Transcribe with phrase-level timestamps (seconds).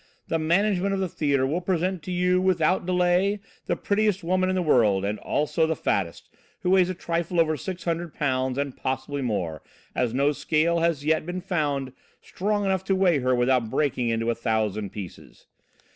[0.29, 4.55] The management of the theatre will present to you, without delay, the prettiest woman in
[4.55, 6.27] the world and also the fattest,
[6.63, 9.61] who weighs a trifle over 600 pounds and possibly more;
[9.93, 14.31] as no scale has yet been found strong enough to weigh her without breaking into
[14.31, 15.45] a thousand pieces.